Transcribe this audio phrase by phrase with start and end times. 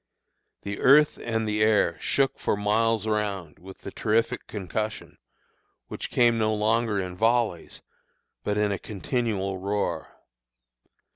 [0.63, 5.19] The earth and the air shook for miles around with the terrific concussion,
[5.89, 7.83] which came no longer in volleys,
[8.43, 10.07] but in a continual roar.